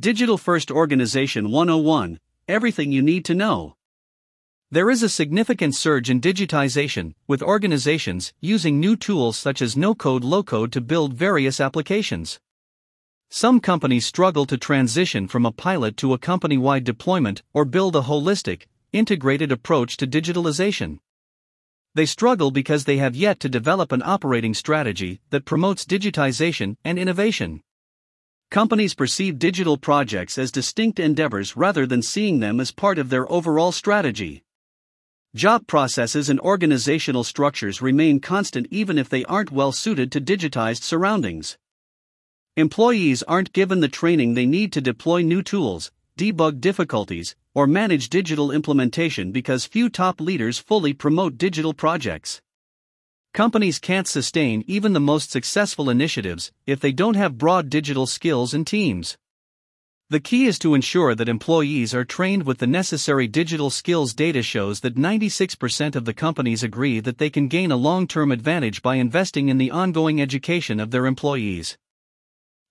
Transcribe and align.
Digital 0.00 0.38
First 0.38 0.70
Organization 0.70 1.50
101 1.50 2.20
Everything 2.46 2.92
you 2.92 3.02
need 3.02 3.24
to 3.24 3.34
know. 3.34 3.74
There 4.70 4.90
is 4.90 5.02
a 5.02 5.08
significant 5.08 5.74
surge 5.74 6.08
in 6.08 6.20
digitization, 6.20 7.14
with 7.26 7.42
organizations 7.42 8.32
using 8.40 8.78
new 8.78 8.94
tools 8.94 9.36
such 9.36 9.60
as 9.60 9.76
no 9.76 9.96
code 9.96 10.22
low 10.22 10.44
code 10.44 10.70
to 10.70 10.80
build 10.80 11.14
various 11.14 11.58
applications. 11.58 12.38
Some 13.28 13.58
companies 13.58 14.06
struggle 14.06 14.46
to 14.46 14.56
transition 14.56 15.26
from 15.26 15.44
a 15.44 15.50
pilot 15.50 15.96
to 15.96 16.12
a 16.12 16.18
company 16.18 16.56
wide 16.56 16.84
deployment 16.84 17.42
or 17.52 17.64
build 17.64 17.96
a 17.96 18.02
holistic, 18.02 18.66
integrated 18.92 19.50
approach 19.50 19.96
to 19.96 20.06
digitalization. 20.06 21.00
They 21.96 22.06
struggle 22.06 22.52
because 22.52 22.84
they 22.84 22.98
have 22.98 23.16
yet 23.16 23.40
to 23.40 23.48
develop 23.48 23.90
an 23.90 24.04
operating 24.04 24.54
strategy 24.54 25.20
that 25.30 25.44
promotes 25.44 25.84
digitization 25.84 26.76
and 26.84 27.00
innovation. 27.00 27.64
Companies 28.50 28.94
perceive 28.94 29.38
digital 29.38 29.76
projects 29.76 30.38
as 30.38 30.50
distinct 30.50 30.98
endeavors 30.98 31.54
rather 31.54 31.84
than 31.84 32.00
seeing 32.00 32.40
them 32.40 32.60
as 32.60 32.70
part 32.70 32.98
of 32.98 33.10
their 33.10 33.30
overall 33.30 33.72
strategy. 33.72 34.42
Job 35.34 35.66
processes 35.66 36.30
and 36.30 36.40
organizational 36.40 37.24
structures 37.24 37.82
remain 37.82 38.20
constant 38.20 38.66
even 38.70 38.96
if 38.96 39.10
they 39.10 39.22
aren't 39.26 39.50
well 39.50 39.70
suited 39.70 40.10
to 40.12 40.20
digitized 40.22 40.82
surroundings. 40.82 41.58
Employees 42.56 43.22
aren't 43.24 43.52
given 43.52 43.80
the 43.80 43.86
training 43.86 44.32
they 44.32 44.46
need 44.46 44.72
to 44.72 44.80
deploy 44.80 45.20
new 45.20 45.42
tools, 45.42 45.92
debug 46.16 46.58
difficulties, 46.58 47.36
or 47.54 47.66
manage 47.66 48.08
digital 48.08 48.50
implementation 48.50 49.30
because 49.30 49.66
few 49.66 49.90
top 49.90 50.22
leaders 50.22 50.58
fully 50.58 50.94
promote 50.94 51.36
digital 51.36 51.74
projects. 51.74 52.40
Companies 53.34 53.78
can't 53.78 54.08
sustain 54.08 54.64
even 54.66 54.92
the 54.94 55.00
most 55.00 55.30
successful 55.30 55.90
initiatives 55.90 56.50
if 56.66 56.80
they 56.80 56.92
don't 56.92 57.14
have 57.14 57.38
broad 57.38 57.70
digital 57.70 58.06
skills 58.06 58.54
and 58.54 58.66
teams. 58.66 59.16
The 60.10 60.20
key 60.20 60.46
is 60.46 60.58
to 60.60 60.74
ensure 60.74 61.14
that 61.14 61.28
employees 61.28 61.94
are 61.94 62.04
trained 62.04 62.44
with 62.44 62.58
the 62.58 62.66
necessary 62.66 63.28
digital 63.28 63.68
skills. 63.68 64.14
Data 64.14 64.42
shows 64.42 64.80
that 64.80 64.96
96% 64.96 65.94
of 65.94 66.06
the 66.06 66.14
companies 66.14 66.62
agree 66.62 66.98
that 67.00 67.18
they 67.18 67.28
can 67.28 67.46
gain 67.46 67.70
a 67.70 67.76
long 67.76 68.06
term 68.06 68.32
advantage 68.32 68.80
by 68.80 68.94
investing 68.94 69.50
in 69.50 69.58
the 69.58 69.70
ongoing 69.70 70.18
education 70.18 70.80
of 70.80 70.92
their 70.92 71.04
employees. 71.04 71.76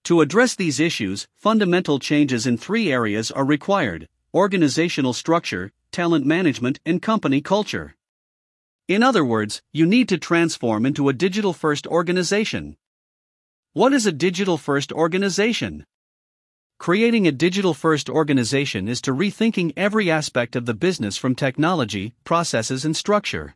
To 0.05 0.21
address 0.21 0.55
these 0.55 0.79
issues, 0.79 1.27
fundamental 1.35 1.99
changes 1.99 2.47
in 2.47 2.57
three 2.57 2.91
areas 2.91 3.29
are 3.29 3.45
required 3.45 4.07
organizational 4.33 5.13
structure, 5.13 5.71
talent 5.91 6.25
management, 6.25 6.79
and 6.85 7.01
company 7.01 7.41
culture. 7.41 7.96
In 8.87 9.03
other 9.03 9.25
words, 9.25 9.61
you 9.73 9.85
need 9.85 10.07
to 10.07 10.17
transform 10.17 10.85
into 10.85 11.09
a 11.09 11.13
digital 11.13 11.51
first 11.51 11.85
organization. 11.87 12.77
What 13.73 13.91
is 13.91 14.05
a 14.05 14.13
digital 14.13 14.57
first 14.57 14.93
organization? 14.93 15.85
Creating 16.79 17.27
a 17.27 17.33
digital 17.33 17.73
first 17.73 18.09
organization 18.09 18.87
is 18.87 19.01
to 19.01 19.11
rethinking 19.11 19.73
every 19.75 20.09
aspect 20.09 20.55
of 20.55 20.65
the 20.65 20.73
business 20.73 21.17
from 21.17 21.35
technology, 21.35 22.13
processes, 22.23 22.85
and 22.85 22.95
structure. 22.95 23.55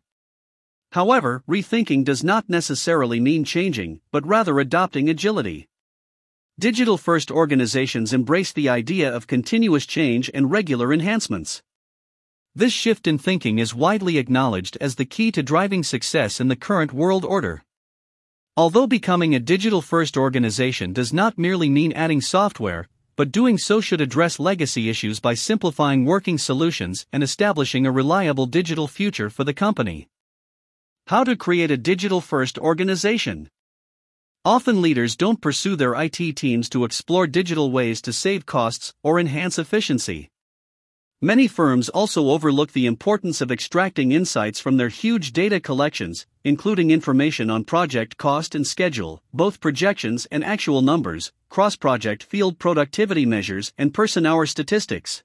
However, 0.91 1.43
rethinking 1.49 2.03
does 2.03 2.25
not 2.25 2.49
necessarily 2.49 3.21
mean 3.21 3.45
changing, 3.45 4.01
but 4.11 4.27
rather 4.27 4.59
adopting 4.59 5.09
agility. 5.09 5.69
Digital 6.59 6.97
first 6.97 7.31
organizations 7.31 8.11
embrace 8.11 8.51
the 8.51 8.67
idea 8.67 9.09
of 9.09 9.27
continuous 9.27 9.85
change 9.85 10.29
and 10.33 10.51
regular 10.51 10.91
enhancements. 10.91 11.63
This 12.53 12.73
shift 12.73 13.07
in 13.07 13.17
thinking 13.17 13.59
is 13.59 13.73
widely 13.73 14.17
acknowledged 14.17 14.77
as 14.81 14.95
the 14.95 15.05
key 15.05 15.31
to 15.31 15.41
driving 15.41 15.83
success 15.83 16.41
in 16.41 16.49
the 16.49 16.57
current 16.57 16.91
world 16.91 17.23
order. 17.23 17.63
Although 18.57 18.87
becoming 18.87 19.33
a 19.33 19.39
digital 19.39 19.81
first 19.81 20.17
organization 20.17 20.91
does 20.91 21.13
not 21.13 21.37
merely 21.37 21.69
mean 21.69 21.93
adding 21.93 22.19
software, 22.19 22.89
but 23.15 23.31
doing 23.31 23.57
so 23.57 23.79
should 23.79 24.01
address 24.01 24.37
legacy 24.37 24.89
issues 24.89 25.21
by 25.21 25.33
simplifying 25.33 26.03
working 26.03 26.37
solutions 26.37 27.05
and 27.13 27.23
establishing 27.23 27.85
a 27.85 27.91
reliable 27.91 28.47
digital 28.47 28.87
future 28.87 29.29
for 29.29 29.45
the 29.45 29.53
company. 29.53 30.09
How 31.07 31.23
to 31.23 31.37
create 31.37 31.71
a 31.71 31.77
digital 31.77 32.19
first 32.19 32.57
organization. 32.57 33.49
Often 34.43 34.81
leaders 34.81 35.15
don't 35.15 35.39
pursue 35.39 35.77
their 35.77 35.93
IT 35.93 36.35
teams 36.35 36.67
to 36.69 36.83
explore 36.83 37.27
digital 37.27 37.71
ways 37.71 38.01
to 38.01 38.11
save 38.11 38.45
costs 38.45 38.93
or 39.03 39.19
enhance 39.19 39.57
efficiency. 39.57 40.30
Many 41.23 41.47
firms 41.47 41.87
also 41.87 42.31
overlook 42.31 42.71
the 42.71 42.87
importance 42.87 43.41
of 43.41 43.51
extracting 43.51 44.11
insights 44.11 44.59
from 44.59 44.77
their 44.77 44.89
huge 44.89 45.33
data 45.33 45.59
collections, 45.59 46.25
including 46.43 46.89
information 46.89 47.51
on 47.51 47.63
project 47.63 48.17
cost 48.17 48.55
and 48.55 48.65
schedule, 48.65 49.21
both 49.31 49.59
projections 49.59 50.25
and 50.31 50.43
actual 50.43 50.81
numbers, 50.81 51.31
cross 51.47 51.75
project 51.75 52.23
field 52.23 52.57
productivity 52.57 53.23
measures, 53.23 53.71
and 53.77 53.93
person 53.93 54.25
hour 54.25 54.47
statistics. 54.47 55.21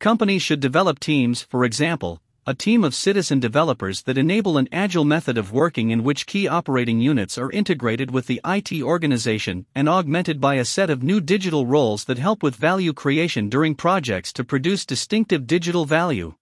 Companies 0.00 0.42
should 0.42 0.60
develop 0.60 1.00
teams, 1.00 1.40
for 1.40 1.64
example, 1.64 2.20
a 2.46 2.54
team 2.54 2.84
of 2.84 2.94
citizen 2.94 3.38
developers 3.38 4.02
that 4.02 4.16
enable 4.16 4.56
an 4.56 4.68
agile 4.72 5.04
method 5.04 5.36
of 5.36 5.52
working 5.52 5.90
in 5.90 6.02
which 6.02 6.26
key 6.26 6.48
operating 6.48 6.98
units 6.98 7.36
are 7.36 7.52
integrated 7.52 8.10
with 8.10 8.26
the 8.26 8.40
IT 8.46 8.82
organization 8.82 9.66
and 9.74 9.88
augmented 9.88 10.40
by 10.40 10.54
a 10.54 10.64
set 10.64 10.88
of 10.88 11.02
new 11.02 11.20
digital 11.20 11.66
roles 11.66 12.04
that 12.04 12.18
help 12.18 12.42
with 12.42 12.56
value 12.56 12.94
creation 12.94 13.50
during 13.50 13.74
projects 13.74 14.32
to 14.32 14.42
produce 14.42 14.86
distinctive 14.86 15.46
digital 15.46 15.84
value. 15.84 16.34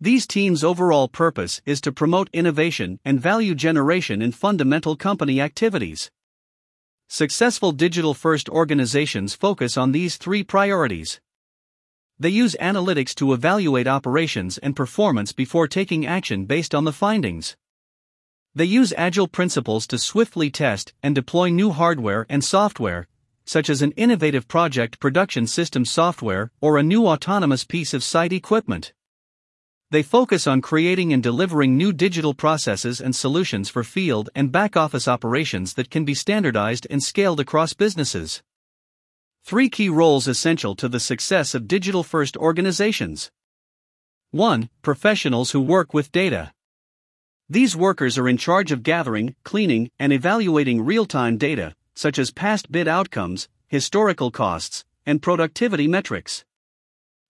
These 0.00 0.26
teams' 0.26 0.64
overall 0.64 1.06
purpose 1.06 1.62
is 1.64 1.80
to 1.82 1.92
promote 1.92 2.28
innovation 2.32 2.98
and 3.04 3.20
value 3.20 3.54
generation 3.54 4.20
in 4.20 4.32
fundamental 4.32 4.96
company 4.96 5.40
activities. 5.40 6.10
Successful 7.08 7.70
digital 7.70 8.14
first 8.14 8.48
organizations 8.48 9.34
focus 9.34 9.76
on 9.76 9.92
these 9.92 10.16
three 10.16 10.42
priorities. 10.42 11.20
They 12.24 12.30
use 12.30 12.56
analytics 12.58 13.14
to 13.16 13.34
evaluate 13.34 13.86
operations 13.86 14.56
and 14.56 14.74
performance 14.74 15.30
before 15.32 15.68
taking 15.68 16.06
action 16.06 16.46
based 16.46 16.74
on 16.74 16.84
the 16.84 16.90
findings. 17.04 17.54
They 18.54 18.64
use 18.64 18.94
agile 18.96 19.28
principles 19.28 19.86
to 19.88 19.98
swiftly 19.98 20.48
test 20.48 20.94
and 21.02 21.14
deploy 21.14 21.50
new 21.50 21.68
hardware 21.68 22.24
and 22.30 22.42
software, 22.42 23.08
such 23.44 23.68
as 23.68 23.82
an 23.82 23.90
innovative 23.90 24.48
project 24.48 25.00
production 25.00 25.46
system 25.46 25.84
software 25.84 26.50
or 26.62 26.78
a 26.78 26.82
new 26.82 27.06
autonomous 27.06 27.62
piece 27.62 27.92
of 27.92 28.02
site 28.02 28.32
equipment. 28.32 28.94
They 29.90 30.02
focus 30.02 30.46
on 30.46 30.62
creating 30.62 31.12
and 31.12 31.22
delivering 31.22 31.76
new 31.76 31.92
digital 31.92 32.32
processes 32.32 33.02
and 33.02 33.14
solutions 33.14 33.68
for 33.68 33.84
field 33.84 34.30
and 34.34 34.50
back 34.50 34.78
office 34.78 35.06
operations 35.06 35.74
that 35.74 35.90
can 35.90 36.06
be 36.06 36.14
standardized 36.14 36.86
and 36.88 37.02
scaled 37.02 37.38
across 37.38 37.74
businesses. 37.74 38.42
Three 39.46 39.68
key 39.68 39.90
roles 39.90 40.26
essential 40.26 40.74
to 40.76 40.88
the 40.88 40.98
success 40.98 41.54
of 41.54 41.68
digital 41.68 42.02
first 42.02 42.34
organizations. 42.34 43.30
1. 44.30 44.70
Professionals 44.80 45.50
who 45.50 45.60
work 45.60 45.92
with 45.92 46.10
data. 46.10 46.54
These 47.50 47.76
workers 47.76 48.16
are 48.16 48.26
in 48.26 48.38
charge 48.38 48.72
of 48.72 48.82
gathering, 48.82 49.36
cleaning, 49.44 49.90
and 49.98 50.14
evaluating 50.14 50.82
real 50.82 51.04
time 51.04 51.36
data, 51.36 51.74
such 51.94 52.18
as 52.18 52.30
past 52.30 52.72
bid 52.72 52.88
outcomes, 52.88 53.50
historical 53.68 54.30
costs, 54.30 54.86
and 55.04 55.20
productivity 55.20 55.86
metrics. 55.86 56.46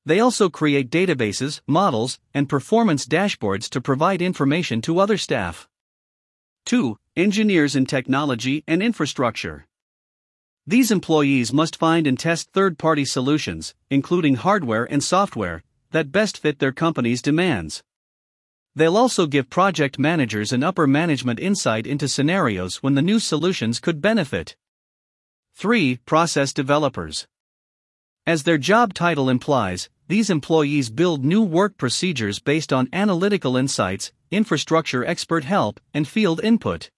They 0.06 0.20
also 0.20 0.48
create 0.48 0.90
databases, 0.90 1.62
models, 1.66 2.20
and 2.32 2.48
performance 2.48 3.06
dashboards 3.06 3.68
to 3.70 3.80
provide 3.80 4.22
information 4.22 4.80
to 4.82 5.00
other 5.00 5.18
staff. 5.18 5.66
2. 6.66 6.96
Engineers 7.16 7.74
in 7.74 7.86
technology 7.86 8.62
and 8.68 8.84
infrastructure. 8.84 9.66
These 10.66 10.90
employees 10.90 11.52
must 11.52 11.76
find 11.76 12.06
and 12.06 12.18
test 12.18 12.50
third 12.52 12.78
party 12.78 13.04
solutions, 13.04 13.74
including 13.90 14.36
hardware 14.36 14.84
and 14.90 15.04
software, 15.04 15.62
that 15.90 16.10
best 16.10 16.38
fit 16.38 16.58
their 16.58 16.72
company's 16.72 17.20
demands. 17.20 17.82
They'll 18.74 18.96
also 18.96 19.26
give 19.26 19.50
project 19.50 19.98
managers 19.98 20.52
and 20.52 20.64
upper 20.64 20.86
management 20.86 21.38
insight 21.38 21.86
into 21.86 22.08
scenarios 22.08 22.82
when 22.82 22.94
the 22.94 23.02
new 23.02 23.20
solutions 23.20 23.78
could 23.78 24.00
benefit. 24.00 24.56
3. 25.54 25.98
Process 26.06 26.54
developers. 26.54 27.28
As 28.26 28.44
their 28.44 28.56
job 28.56 28.94
title 28.94 29.28
implies, 29.28 29.90
these 30.08 30.30
employees 30.30 30.88
build 30.88 31.26
new 31.26 31.42
work 31.42 31.76
procedures 31.76 32.38
based 32.40 32.72
on 32.72 32.88
analytical 32.90 33.56
insights, 33.58 34.12
infrastructure 34.30 35.04
expert 35.04 35.44
help, 35.44 35.78
and 35.92 36.08
field 36.08 36.40
input. 36.42 36.90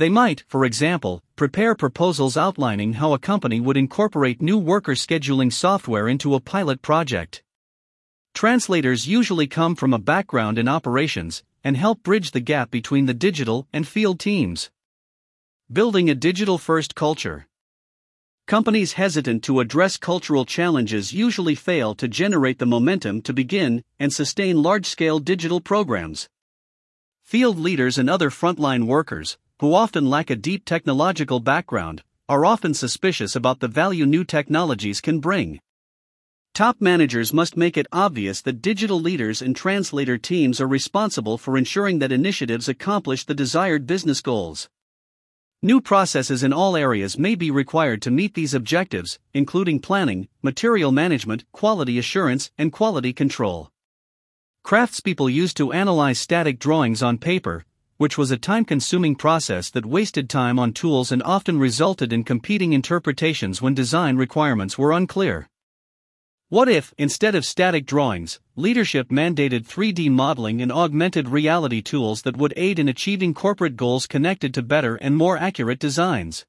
They 0.00 0.08
might, 0.08 0.44
for 0.48 0.64
example, 0.64 1.22
prepare 1.36 1.74
proposals 1.74 2.34
outlining 2.34 2.94
how 2.94 3.12
a 3.12 3.18
company 3.18 3.60
would 3.60 3.76
incorporate 3.76 4.40
new 4.40 4.56
worker 4.56 4.94
scheduling 4.94 5.52
software 5.52 6.08
into 6.08 6.34
a 6.34 6.40
pilot 6.40 6.80
project. 6.80 7.42
Translators 8.32 9.06
usually 9.06 9.46
come 9.46 9.76
from 9.76 9.92
a 9.92 9.98
background 9.98 10.58
in 10.58 10.68
operations 10.68 11.42
and 11.62 11.76
help 11.76 12.02
bridge 12.02 12.30
the 12.30 12.40
gap 12.40 12.70
between 12.70 13.04
the 13.04 13.12
digital 13.12 13.68
and 13.74 13.86
field 13.86 14.18
teams. 14.18 14.70
Building 15.70 16.08
a 16.08 16.14
digital 16.14 16.56
first 16.56 16.94
culture. 16.94 17.46
Companies 18.46 18.94
hesitant 18.94 19.44
to 19.44 19.60
address 19.60 19.98
cultural 19.98 20.46
challenges 20.46 21.12
usually 21.12 21.54
fail 21.54 21.94
to 21.96 22.08
generate 22.08 22.58
the 22.58 22.64
momentum 22.64 23.20
to 23.20 23.34
begin 23.34 23.84
and 23.98 24.14
sustain 24.14 24.62
large 24.62 24.86
scale 24.86 25.18
digital 25.18 25.60
programs. 25.60 26.30
Field 27.22 27.58
leaders 27.58 27.98
and 27.98 28.08
other 28.08 28.30
frontline 28.30 28.86
workers, 28.86 29.36
who 29.60 29.74
often 29.74 30.08
lack 30.08 30.30
a 30.30 30.36
deep 30.36 30.64
technological 30.64 31.38
background, 31.38 32.02
are 32.30 32.46
often 32.46 32.72
suspicious 32.72 33.36
about 33.36 33.60
the 33.60 33.68
value 33.68 34.06
new 34.06 34.24
technologies 34.24 35.02
can 35.02 35.20
bring. 35.20 35.60
Top 36.54 36.80
managers 36.80 37.34
must 37.34 37.58
make 37.58 37.76
it 37.76 37.86
obvious 37.92 38.40
that 38.40 38.62
digital 38.62 38.98
leaders 38.98 39.42
and 39.42 39.54
translator 39.54 40.16
teams 40.16 40.62
are 40.62 40.66
responsible 40.66 41.36
for 41.36 41.58
ensuring 41.58 41.98
that 41.98 42.10
initiatives 42.10 42.70
accomplish 42.70 43.26
the 43.26 43.34
desired 43.34 43.86
business 43.86 44.22
goals. 44.22 44.70
New 45.60 45.78
processes 45.78 46.42
in 46.42 46.54
all 46.54 46.74
areas 46.74 47.18
may 47.18 47.34
be 47.34 47.50
required 47.50 48.00
to 48.00 48.10
meet 48.10 48.32
these 48.32 48.54
objectives, 48.54 49.18
including 49.34 49.78
planning, 49.78 50.26
material 50.40 50.90
management, 50.90 51.44
quality 51.52 51.98
assurance, 51.98 52.50
and 52.56 52.72
quality 52.72 53.12
control. 53.12 53.70
Craftspeople 54.64 55.30
used 55.30 55.58
to 55.58 55.70
analyze 55.70 56.18
static 56.18 56.58
drawings 56.58 57.02
on 57.02 57.18
paper, 57.18 57.66
which 58.00 58.16
was 58.16 58.30
a 58.30 58.38
time 58.38 58.64
consuming 58.64 59.14
process 59.14 59.68
that 59.68 59.84
wasted 59.84 60.30
time 60.30 60.58
on 60.58 60.72
tools 60.72 61.12
and 61.12 61.22
often 61.22 61.58
resulted 61.58 62.14
in 62.14 62.24
competing 62.24 62.72
interpretations 62.72 63.60
when 63.60 63.74
design 63.74 64.16
requirements 64.16 64.78
were 64.78 64.90
unclear. 64.90 65.46
What 66.48 66.66
if, 66.66 66.94
instead 66.96 67.34
of 67.34 67.44
static 67.44 67.84
drawings, 67.84 68.40
leadership 68.56 69.10
mandated 69.10 69.66
3D 69.66 70.10
modeling 70.10 70.62
and 70.62 70.72
augmented 70.72 71.28
reality 71.28 71.82
tools 71.82 72.22
that 72.22 72.38
would 72.38 72.54
aid 72.56 72.78
in 72.78 72.88
achieving 72.88 73.34
corporate 73.34 73.76
goals 73.76 74.06
connected 74.06 74.54
to 74.54 74.62
better 74.62 74.96
and 74.96 75.14
more 75.14 75.36
accurate 75.36 75.78
designs? 75.78 76.46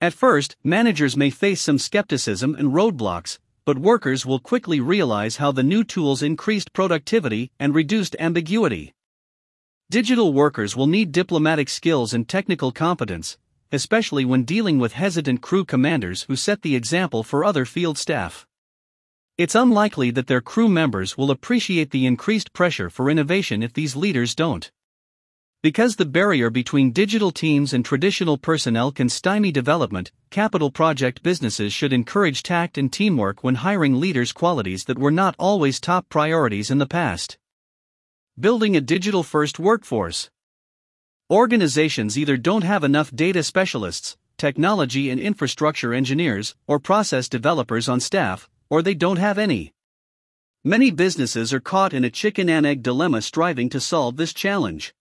At 0.00 0.14
first, 0.14 0.54
managers 0.62 1.16
may 1.16 1.30
face 1.30 1.60
some 1.60 1.80
skepticism 1.80 2.54
and 2.54 2.68
roadblocks, 2.68 3.40
but 3.64 3.78
workers 3.78 4.24
will 4.24 4.38
quickly 4.38 4.78
realize 4.78 5.38
how 5.38 5.50
the 5.50 5.64
new 5.64 5.82
tools 5.82 6.22
increased 6.22 6.72
productivity 6.72 7.50
and 7.58 7.74
reduced 7.74 8.14
ambiguity. 8.20 8.92
Digital 9.92 10.32
workers 10.32 10.74
will 10.74 10.86
need 10.86 11.12
diplomatic 11.12 11.68
skills 11.68 12.14
and 12.14 12.26
technical 12.26 12.72
competence, 12.72 13.36
especially 13.72 14.24
when 14.24 14.42
dealing 14.42 14.78
with 14.78 14.94
hesitant 14.94 15.42
crew 15.42 15.66
commanders 15.66 16.22
who 16.22 16.34
set 16.34 16.62
the 16.62 16.74
example 16.74 17.22
for 17.22 17.44
other 17.44 17.66
field 17.66 17.98
staff. 17.98 18.46
It's 19.36 19.54
unlikely 19.54 20.10
that 20.12 20.28
their 20.28 20.40
crew 20.40 20.70
members 20.70 21.18
will 21.18 21.30
appreciate 21.30 21.90
the 21.90 22.06
increased 22.06 22.54
pressure 22.54 22.88
for 22.88 23.10
innovation 23.10 23.62
if 23.62 23.74
these 23.74 23.94
leaders 23.94 24.34
don't. 24.34 24.72
Because 25.62 25.96
the 25.96 26.06
barrier 26.06 26.48
between 26.48 26.92
digital 26.92 27.30
teams 27.30 27.74
and 27.74 27.84
traditional 27.84 28.38
personnel 28.38 28.92
can 28.92 29.10
stymie 29.10 29.52
development, 29.52 30.10
capital 30.30 30.70
project 30.70 31.22
businesses 31.22 31.74
should 31.74 31.92
encourage 31.92 32.42
tact 32.42 32.78
and 32.78 32.90
teamwork 32.90 33.44
when 33.44 33.56
hiring 33.56 34.00
leaders 34.00 34.32
qualities 34.32 34.84
that 34.84 34.98
were 34.98 35.10
not 35.10 35.36
always 35.38 35.78
top 35.78 36.08
priorities 36.08 36.70
in 36.70 36.78
the 36.78 36.86
past. 36.86 37.36
Building 38.40 38.74
a 38.74 38.80
digital 38.80 39.22
first 39.22 39.58
workforce. 39.58 40.30
Organizations 41.30 42.16
either 42.16 42.38
don't 42.38 42.64
have 42.64 42.82
enough 42.82 43.14
data 43.14 43.42
specialists, 43.42 44.16
technology 44.38 45.10
and 45.10 45.20
infrastructure 45.20 45.92
engineers, 45.92 46.54
or 46.66 46.78
process 46.78 47.28
developers 47.28 47.90
on 47.90 48.00
staff, 48.00 48.48
or 48.70 48.80
they 48.80 48.94
don't 48.94 49.18
have 49.18 49.36
any. 49.36 49.74
Many 50.64 50.90
businesses 50.90 51.52
are 51.52 51.60
caught 51.60 51.92
in 51.92 52.04
a 52.04 52.10
chicken 52.10 52.48
and 52.48 52.64
egg 52.64 52.82
dilemma 52.82 53.20
striving 53.20 53.68
to 53.68 53.80
solve 53.80 54.16
this 54.16 54.32
challenge. 54.32 54.94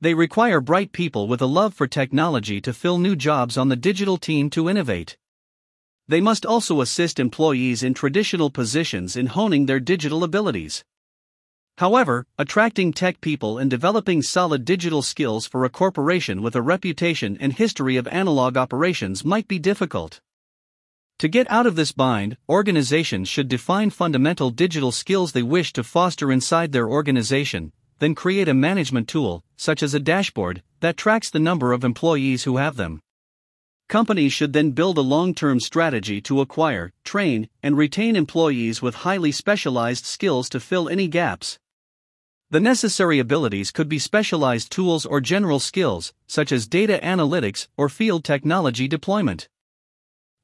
They 0.00 0.14
require 0.14 0.62
bright 0.62 0.92
people 0.92 1.28
with 1.28 1.42
a 1.42 1.46
love 1.46 1.74
for 1.74 1.86
technology 1.86 2.62
to 2.62 2.72
fill 2.72 2.96
new 2.96 3.14
jobs 3.14 3.58
on 3.58 3.68
the 3.68 3.76
digital 3.76 4.16
team 4.16 4.48
to 4.50 4.70
innovate. 4.70 5.18
They 6.08 6.22
must 6.22 6.46
also 6.46 6.80
assist 6.80 7.20
employees 7.20 7.82
in 7.82 7.92
traditional 7.92 8.48
positions 8.48 9.16
in 9.16 9.26
honing 9.26 9.66
their 9.66 9.80
digital 9.80 10.24
abilities. 10.24 10.82
However, 11.78 12.26
attracting 12.36 12.92
tech 12.92 13.20
people 13.20 13.56
and 13.56 13.70
developing 13.70 14.20
solid 14.20 14.64
digital 14.64 15.00
skills 15.00 15.46
for 15.46 15.64
a 15.64 15.70
corporation 15.70 16.42
with 16.42 16.56
a 16.56 16.60
reputation 16.60 17.38
and 17.40 17.52
history 17.52 17.96
of 17.96 18.08
analog 18.08 18.56
operations 18.56 19.24
might 19.24 19.46
be 19.46 19.60
difficult. 19.60 20.20
To 21.20 21.28
get 21.28 21.48
out 21.48 21.66
of 21.66 21.76
this 21.76 21.92
bind, 21.92 22.36
organizations 22.48 23.28
should 23.28 23.46
define 23.46 23.90
fundamental 23.90 24.50
digital 24.50 24.90
skills 24.90 25.30
they 25.30 25.44
wish 25.44 25.72
to 25.74 25.84
foster 25.84 26.32
inside 26.32 26.72
their 26.72 26.88
organization, 26.88 27.70
then 28.00 28.16
create 28.16 28.48
a 28.48 28.54
management 28.54 29.06
tool, 29.06 29.44
such 29.56 29.80
as 29.80 29.94
a 29.94 30.00
dashboard, 30.00 30.64
that 30.80 30.96
tracks 30.96 31.30
the 31.30 31.38
number 31.38 31.72
of 31.72 31.84
employees 31.84 32.42
who 32.42 32.56
have 32.56 32.74
them. 32.74 33.00
Companies 33.88 34.32
should 34.32 34.52
then 34.52 34.72
build 34.72 34.98
a 34.98 35.00
long 35.14 35.32
term 35.32 35.60
strategy 35.60 36.20
to 36.22 36.40
acquire, 36.40 36.92
train, 37.04 37.48
and 37.62 37.76
retain 37.76 38.16
employees 38.16 38.82
with 38.82 39.06
highly 39.06 39.30
specialized 39.30 40.04
skills 40.04 40.48
to 40.48 40.58
fill 40.58 40.88
any 40.88 41.06
gaps. 41.06 41.56
The 42.50 42.60
necessary 42.60 43.18
abilities 43.18 43.70
could 43.70 43.90
be 43.90 43.98
specialized 43.98 44.72
tools 44.72 45.04
or 45.04 45.20
general 45.20 45.60
skills, 45.60 46.14
such 46.26 46.50
as 46.50 46.66
data 46.66 46.98
analytics 47.02 47.68
or 47.76 47.90
field 47.90 48.24
technology 48.24 48.88
deployment. 48.88 49.50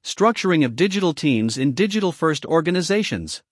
Structuring 0.05 0.67
of 0.67 0.77
digital 0.77 1.15
teams 1.15 1.57
in 1.57 1.73
digital 1.73 2.13
first 2.13 2.45
organizations. 2.45 3.43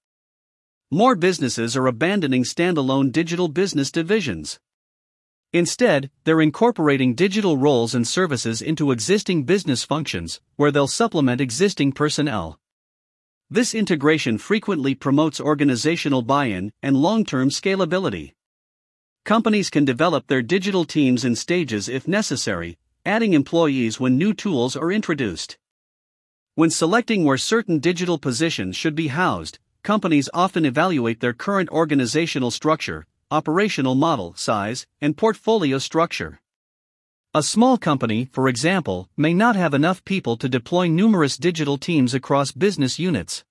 More 0.90 1.16
businesses 1.16 1.74
are 1.78 1.86
abandoning 1.86 2.44
standalone 2.44 3.10
digital 3.10 3.48
business 3.48 3.90
divisions. 3.90 4.60
Instead, 5.54 6.10
they're 6.24 6.42
incorporating 6.42 7.14
digital 7.14 7.56
roles 7.56 7.94
and 7.94 8.06
services 8.06 8.60
into 8.60 8.90
existing 8.90 9.44
business 9.44 9.82
functions, 9.82 10.42
where 10.56 10.70
they'll 10.70 10.86
supplement 10.86 11.40
existing 11.40 11.92
personnel. 11.92 12.58
This 13.48 13.74
integration 13.74 14.36
frequently 14.36 14.94
promotes 14.94 15.40
organizational 15.40 16.20
buy 16.20 16.46
in 16.46 16.70
and 16.82 16.98
long 16.98 17.24
term 17.24 17.48
scalability. 17.48 18.32
Companies 19.24 19.70
can 19.70 19.84
develop 19.84 20.26
their 20.26 20.42
digital 20.42 20.84
teams 20.84 21.24
in 21.24 21.36
stages 21.36 21.88
if 21.88 22.08
necessary, 22.08 22.76
adding 23.06 23.34
employees 23.34 24.00
when 24.00 24.18
new 24.18 24.34
tools 24.34 24.74
are 24.74 24.90
introduced. 24.90 25.56
When 26.56 26.70
selecting 26.70 27.24
where 27.24 27.38
certain 27.38 27.78
digital 27.78 28.18
positions 28.18 28.74
should 28.76 28.96
be 28.96 29.08
housed, 29.08 29.60
companies 29.84 30.28
often 30.34 30.64
evaluate 30.64 31.20
their 31.20 31.32
current 31.32 31.70
organizational 31.70 32.50
structure, 32.50 33.06
operational 33.30 33.94
model 33.94 34.34
size, 34.34 34.88
and 35.00 35.16
portfolio 35.16 35.78
structure. 35.78 36.40
A 37.32 37.44
small 37.44 37.78
company, 37.78 38.28
for 38.32 38.48
example, 38.48 39.08
may 39.16 39.32
not 39.32 39.54
have 39.54 39.72
enough 39.72 40.04
people 40.04 40.36
to 40.36 40.48
deploy 40.48 40.88
numerous 40.88 41.36
digital 41.36 41.78
teams 41.78 42.12
across 42.12 42.50
business 42.50 42.98
units. 42.98 43.44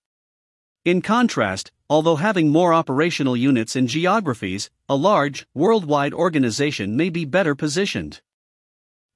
In 0.84 1.02
contrast, 1.02 1.72
although 1.92 2.16
having 2.16 2.48
more 2.48 2.74
operational 2.74 3.36
units 3.36 3.76
in 3.76 3.86
geographies, 3.86 4.70
a 4.88 4.96
large, 4.96 5.46
worldwide 5.54 6.14
organization 6.14 6.96
may 6.96 7.10
be 7.10 7.26
better 7.26 7.54
positioned. 7.54 8.22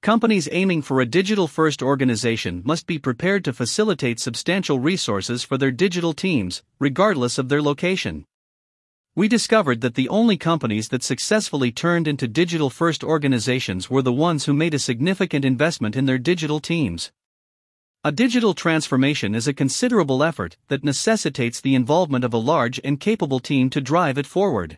Companies 0.01 0.49
aiming 0.51 0.81
for 0.81 0.99
a 0.99 1.05
digital 1.05 1.47
first 1.47 1.81
organization 1.81 2.61
must 2.65 2.85
be 2.85 2.99
prepared 2.99 3.45
to 3.45 3.53
facilitate 3.53 4.19
substantial 4.19 4.77
resources 4.77 5.41
for 5.41 5.57
their 5.57 5.71
digital 5.71 6.11
teams, 6.11 6.63
regardless 6.77 7.37
of 7.37 7.47
their 7.47 7.61
location. 7.61 8.25
We 9.15 9.29
discovered 9.29 9.79
that 9.79 9.95
the 9.95 10.09
only 10.09 10.35
companies 10.35 10.89
that 10.89 11.01
successfully 11.01 11.71
turned 11.71 12.09
into 12.09 12.27
digital 12.27 12.69
first 12.69 13.05
organizations 13.05 13.89
were 13.89 14.01
the 14.01 14.11
ones 14.11 14.43
who 14.43 14.53
made 14.53 14.73
a 14.73 14.79
significant 14.79 15.45
investment 15.45 15.95
in 15.95 16.07
their 16.07 16.17
digital 16.17 16.59
teams. 16.59 17.13
A 18.05 18.11
digital 18.11 18.53
transformation 18.53 19.33
is 19.33 19.47
a 19.47 19.51
considerable 19.53 20.23
effort 20.23 20.57
that 20.67 20.83
necessitates 20.83 21.59
the 21.59 21.73
involvement 21.73 22.23
of 22.23 22.35
a 22.35 22.37
large 22.37 22.79
and 22.83 22.99
capable 22.99 23.39
team 23.39 23.67
to 23.71 23.81
drive 23.81 24.19
it 24.19 24.27
forward. 24.27 24.77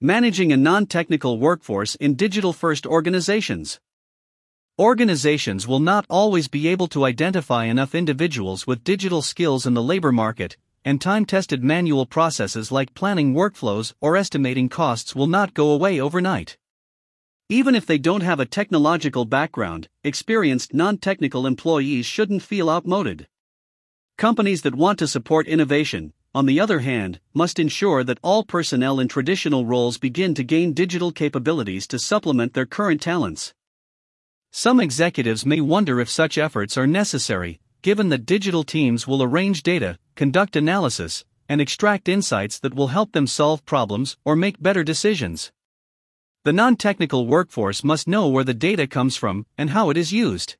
Managing 0.00 0.52
a 0.52 0.56
non 0.56 0.86
technical 0.86 1.40
workforce 1.40 1.96
in 1.96 2.14
digital 2.14 2.52
first 2.52 2.86
organizations. 2.86 3.80
Organizations 4.78 5.66
will 5.66 5.80
not 5.80 6.06
always 6.08 6.46
be 6.46 6.68
able 6.68 6.86
to 6.86 7.04
identify 7.04 7.64
enough 7.64 7.96
individuals 7.96 8.64
with 8.64 8.84
digital 8.84 9.22
skills 9.22 9.66
in 9.66 9.74
the 9.74 9.82
labor 9.82 10.12
market, 10.12 10.56
and 10.84 11.00
time 11.00 11.24
tested 11.24 11.64
manual 11.64 12.06
processes 12.06 12.70
like 12.70 12.94
planning 12.94 13.34
workflows 13.34 13.92
or 14.00 14.16
estimating 14.16 14.68
costs 14.68 15.16
will 15.16 15.26
not 15.26 15.52
go 15.52 15.72
away 15.72 16.00
overnight. 16.00 16.56
Even 17.52 17.74
if 17.74 17.84
they 17.84 17.98
don't 17.98 18.22
have 18.22 18.38
a 18.38 18.46
technological 18.46 19.24
background, 19.24 19.88
experienced 20.04 20.72
non 20.72 20.98
technical 20.98 21.48
employees 21.48 22.06
shouldn't 22.06 22.44
feel 22.44 22.70
outmoded. 22.70 23.26
Companies 24.16 24.62
that 24.62 24.76
want 24.76 25.00
to 25.00 25.08
support 25.08 25.48
innovation, 25.48 26.12
on 26.32 26.46
the 26.46 26.60
other 26.60 26.78
hand, 26.78 27.18
must 27.34 27.58
ensure 27.58 28.04
that 28.04 28.20
all 28.22 28.44
personnel 28.44 29.00
in 29.00 29.08
traditional 29.08 29.66
roles 29.66 29.98
begin 29.98 30.32
to 30.34 30.44
gain 30.44 30.72
digital 30.72 31.10
capabilities 31.10 31.88
to 31.88 31.98
supplement 31.98 32.54
their 32.54 32.66
current 32.66 33.02
talents. 33.02 33.52
Some 34.52 34.78
executives 34.78 35.44
may 35.44 35.60
wonder 35.60 35.98
if 35.98 36.08
such 36.08 36.38
efforts 36.38 36.78
are 36.78 36.86
necessary, 36.86 37.60
given 37.82 38.10
that 38.10 38.26
digital 38.26 38.62
teams 38.62 39.08
will 39.08 39.24
arrange 39.24 39.64
data, 39.64 39.98
conduct 40.14 40.54
analysis, 40.54 41.24
and 41.48 41.60
extract 41.60 42.08
insights 42.08 42.60
that 42.60 42.74
will 42.74 42.94
help 42.94 43.10
them 43.10 43.26
solve 43.26 43.66
problems 43.66 44.16
or 44.24 44.36
make 44.36 44.62
better 44.62 44.84
decisions. 44.84 45.50
The 46.42 46.54
non 46.54 46.76
technical 46.76 47.26
workforce 47.26 47.84
must 47.84 48.08
know 48.08 48.26
where 48.26 48.44
the 48.44 48.54
data 48.54 48.86
comes 48.86 49.14
from 49.14 49.44
and 49.58 49.68
how 49.68 49.90
it 49.90 49.98
is 49.98 50.10
used. 50.10 50.56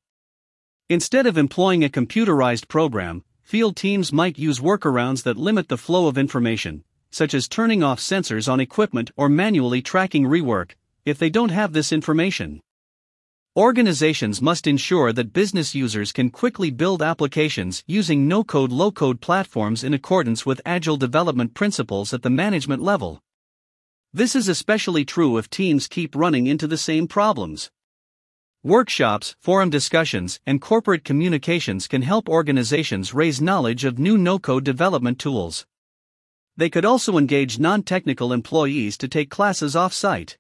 Instead 0.91 1.27
of 1.27 1.39
employing 1.39 1.83
a 1.83 1.89
computerized 1.89 2.69
program, 2.69 3.25
field 3.43 3.77
teams 3.77 4.13
might 4.13 4.39
use 4.39 4.61
workarounds 4.61 5.23
that 5.23 5.39
limit 5.39 5.69
the 5.69 5.79
flow 5.79 6.07
of 6.07 6.19
information, 6.19 6.85
such 7.11 7.33
as 7.33 7.49
turning 7.49 7.83
off 7.83 7.99
sensors 7.99 8.47
on 8.47 8.61
equipment 8.61 9.11
or 9.17 9.31
manually 9.31 9.81
tracking 9.81 10.25
rework, 10.25 10.73
if 11.07 11.19
they 11.19 11.31
don't 11.31 11.49
have 11.49 11.73
this 11.73 11.93
information. 11.93 12.61
Organizations 13.57 14.43
must 14.43 14.67
ensure 14.67 15.15
that 15.15 15.33
business 15.33 15.75
users 15.75 16.13
can 16.13 16.29
quickly 16.29 16.71
build 16.71 17.01
applications 17.01 17.85
using 17.87 18.29
no 18.29 18.45
code 18.45 18.71
low 18.71 18.91
code 18.91 19.23
platforms 19.23 19.83
in 19.83 19.95
accordance 19.95 20.45
with 20.45 20.61
agile 20.67 20.99
development 20.99 21.55
principles 21.55 22.13
at 22.13 22.21
the 22.21 22.29
management 22.29 22.83
level. 22.83 23.23
This 24.13 24.35
is 24.35 24.49
especially 24.49 25.05
true 25.05 25.39
if 25.39 25.49
teams 25.49 25.87
keep 25.87 26.17
running 26.17 26.49
into 26.49 26.67
the 26.67 26.77
same 26.77 27.07
problems. 27.07 27.71
Workshops, 28.65 29.37
forum 29.39 29.71
discussions, 29.71 30.41
and 30.45 30.61
corporate 30.61 31.05
communications 31.05 31.87
can 31.87 32.03
help 32.03 32.29
organizations 32.29 33.15
raise 33.15 33.41
knowledge 33.41 33.85
of 33.85 34.01
new 34.01 34.19
no 34.19 34.41
code 34.41 34.65
development 34.65 35.21
tools. 35.21 35.65
They 36.57 36.69
could 36.69 36.85
also 36.85 37.19
engage 37.19 37.61
non 37.61 37.85
technical 37.85 38.33
employees 38.33 38.99
to 38.99 39.07
take 39.07 39.31
classes 39.31 39.77
off 39.77 39.93
site. 39.93 40.37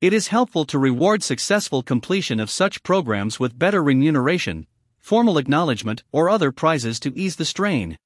It 0.00 0.12
is 0.12 0.28
helpful 0.28 0.64
to 0.64 0.78
reward 0.78 1.22
successful 1.22 1.84
completion 1.84 2.40
of 2.40 2.50
such 2.50 2.82
programs 2.82 3.38
with 3.38 3.56
better 3.56 3.80
remuneration, 3.80 4.66
formal 4.98 5.38
acknowledgement, 5.38 6.02
or 6.10 6.28
other 6.28 6.50
prizes 6.50 6.98
to 6.98 7.16
ease 7.16 7.36
the 7.36 7.44
strain. 7.44 7.96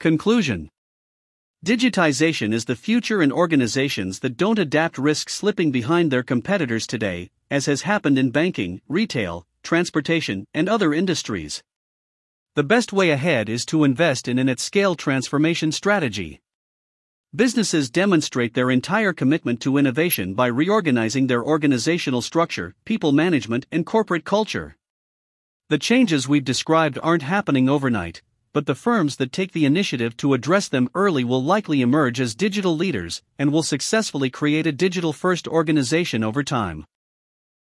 Conclusion 0.00 0.70
Digitization 1.64 2.52
is 2.52 2.64
the 2.64 2.74
future 2.74 3.22
in 3.22 3.30
organizations 3.30 4.18
that 4.18 4.36
don't 4.36 4.58
adapt 4.58 4.98
risk 4.98 5.30
slipping 5.30 5.70
behind 5.70 6.10
their 6.10 6.24
competitors 6.24 6.88
today, 6.88 7.30
as 7.52 7.66
has 7.66 7.82
happened 7.82 8.18
in 8.18 8.32
banking, 8.32 8.80
retail, 8.88 9.46
transportation, 9.62 10.44
and 10.52 10.68
other 10.68 10.92
industries. 10.92 11.62
The 12.56 12.64
best 12.64 12.92
way 12.92 13.10
ahead 13.10 13.48
is 13.48 13.64
to 13.66 13.84
invest 13.84 14.26
in 14.26 14.40
an 14.40 14.48
at 14.48 14.58
scale 14.58 14.96
transformation 14.96 15.70
strategy. 15.70 16.40
Businesses 17.32 17.90
demonstrate 17.90 18.54
their 18.54 18.68
entire 18.68 19.12
commitment 19.12 19.60
to 19.60 19.76
innovation 19.76 20.34
by 20.34 20.48
reorganizing 20.48 21.28
their 21.28 21.44
organizational 21.44 22.22
structure, 22.22 22.74
people 22.84 23.12
management, 23.12 23.66
and 23.70 23.86
corporate 23.86 24.24
culture. 24.24 24.76
The 25.68 25.78
changes 25.78 26.26
we've 26.26 26.44
described 26.44 26.98
aren't 27.00 27.22
happening 27.22 27.68
overnight, 27.68 28.20
but 28.52 28.66
the 28.66 28.74
firms 28.74 29.16
that 29.16 29.32
take 29.32 29.52
the 29.52 29.64
initiative 29.64 30.16
to 30.16 30.34
address 30.34 30.68
them 30.68 30.88
early 30.94 31.24
will 31.24 31.42
likely 31.42 31.80
emerge 31.80 32.20
as 32.20 32.34
digital 32.34 32.76
leaders 32.76 33.22
and 33.38 33.52
will 33.52 33.62
successfully 33.62 34.28
create 34.28 34.66
a 34.66 34.72
digital 34.72 35.12
first 35.12 35.48
organization 35.48 36.22
over 36.22 36.42
time. 36.42 36.84